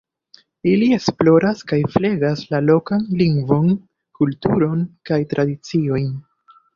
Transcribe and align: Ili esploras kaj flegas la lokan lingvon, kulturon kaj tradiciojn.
Ili 0.69 0.85
esploras 0.95 1.59
kaj 1.71 1.77
flegas 1.95 2.41
la 2.53 2.61
lokan 2.69 3.03
lingvon, 3.19 3.67
kulturon 4.21 4.81
kaj 5.11 5.19
tradiciojn. 5.35 6.09